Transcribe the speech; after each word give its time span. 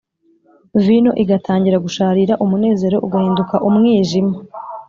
Vino 0.85 1.11
igatangira 1.23 1.77
gusharira, 1.85 2.33
umunezero 2.43 2.97
ugahinduka 3.05 3.55
umwijima 3.67 4.35